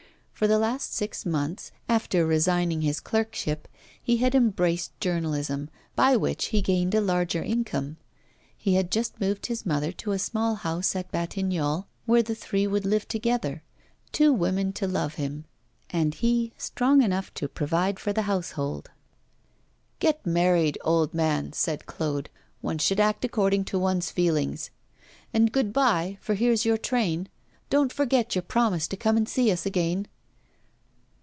For 0.33 0.47
the 0.47 0.57
last 0.57 0.95
six 0.95 1.23
months, 1.23 1.71
after 1.87 2.25
resigning 2.25 2.81
his 2.81 2.99
clerkship, 2.99 3.67
he 4.01 4.17
had 4.17 4.33
embraced 4.33 4.99
journalism, 4.99 5.69
by 5.95 6.17
which 6.17 6.45
he 6.45 6.63
gained 6.63 6.95
a 6.95 6.99
larger 6.99 7.43
income. 7.43 7.97
He 8.57 8.73
had 8.73 8.89
just 8.89 9.21
moved 9.21 9.45
his 9.45 9.67
mother 9.67 9.91
to 9.91 10.13
a 10.13 10.17
small 10.17 10.55
house 10.55 10.95
at 10.95 11.11
Batignolles, 11.11 11.85
where 12.07 12.23
the 12.23 12.33
three 12.33 12.65
would 12.65 12.85
live 12.85 13.07
together 13.07 13.61
two 14.11 14.33
women 14.33 14.73
to 14.73 14.87
love 14.87 15.13
him, 15.13 15.45
and 15.91 16.11
he 16.15 16.53
strong 16.57 17.03
enough 17.03 17.31
to 17.35 17.47
provide 17.47 17.99
for 17.99 18.11
the 18.11 18.23
household. 18.23 18.89
'Get 19.99 20.25
married, 20.25 20.79
old 20.83 21.13
man,' 21.13 21.53
said 21.53 21.85
Claude. 21.85 22.31
'One 22.61 22.79
should 22.79 22.99
act 22.99 23.23
according 23.23 23.65
to 23.65 23.77
one's 23.77 24.09
feelings. 24.09 24.71
And 25.35 25.51
good 25.51 25.71
bye, 25.71 26.17
for 26.19 26.33
here's 26.33 26.65
your 26.65 26.79
train. 26.79 27.29
Don't 27.69 27.93
forget 27.93 28.33
your 28.33 28.41
promise 28.41 28.87
to 28.87 28.97
come 28.97 29.17
and 29.17 29.29
see 29.29 29.51
us 29.51 29.67
again. 29.67 30.07